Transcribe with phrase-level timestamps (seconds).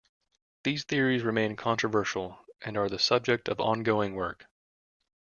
[0.63, 4.47] These theories remain controversial and are the subject of ongoing work.